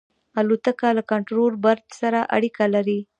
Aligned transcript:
الوتکه 0.39 0.89
له 0.97 1.03
کنټرول 1.11 1.53
برج 1.65 1.85
سره 2.01 2.19
اړیکه 2.35 2.63
لري. 2.75 2.99